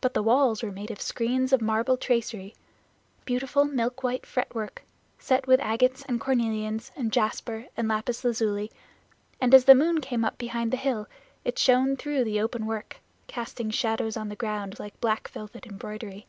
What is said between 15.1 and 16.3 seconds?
velvet embroidery.